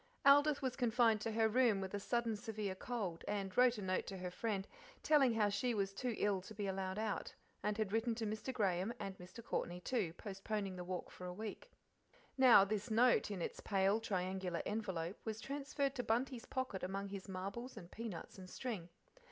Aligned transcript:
Aldith 0.25 0.63
was 0.63 0.75
confined 0.75 1.21
to 1.21 1.33
her 1.33 1.47
room 1.47 1.79
with 1.79 1.93
a 1.93 1.99
sudden 1.99 2.35
severe 2.35 2.73
cold, 2.73 3.23
and 3.27 3.55
wrote 3.55 3.77
a 3.77 3.83
note 3.83 4.07
to 4.07 4.17
her 4.17 4.31
friend, 4.31 4.67
telling 5.03 5.35
her 5.35 5.43
how 5.43 5.49
she 5.49 5.75
was 5.75 5.93
too 5.93 6.15
ill 6.17 6.41
to 6.41 6.55
be 6.55 6.65
allowed 6.65 6.97
out, 6.97 7.35
and 7.61 7.77
had 7.77 7.93
written 7.93 8.15
to 8.15 8.25
Mr. 8.25 8.51
Graham, 8.51 8.91
and 8.99 9.15
Mr. 9.19 9.45
Courtney, 9.45 9.79
too, 9.79 10.13
postponing 10.13 10.75
the 10.75 10.83
walk 10.83 11.11
for 11.11 11.27
a 11.27 11.31
week. 11.35 11.69
Now 12.35 12.65
this 12.65 12.89
note, 12.89 13.29
in 13.29 13.43
its 13.43 13.59
pale 13.59 13.97
pink 13.97 14.03
triangular 14.05 14.63
envelope, 14.65 15.19
was 15.23 15.39
transferred 15.39 15.93
to 15.93 16.01
Bunty's 16.03 16.45
pocket 16.47 16.81
among 16.81 17.09
his 17.09 17.29
marbles 17.29 17.77
and 17.77 17.91
peanuts 17.91 18.39
and 18.39 18.49
string. 18.49 18.89